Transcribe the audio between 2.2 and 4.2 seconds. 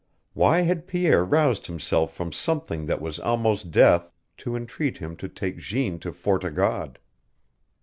something that was almost death